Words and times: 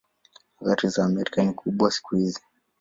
Athira 0.61 0.89
ya 0.95 1.03
Amerika 1.09 1.37
ni 1.43 1.53
kubwa 1.59 1.91
siku 1.91 2.15
hizi. 2.15 2.41